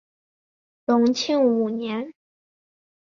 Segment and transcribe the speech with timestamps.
[0.85, 2.11] 隆庆五年。